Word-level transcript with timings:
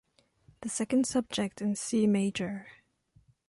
The 0.61 0.69
second 0.69 1.05
subject 1.05 1.61
in 1.61 1.75
C 1.75 2.07
major. 2.07 2.65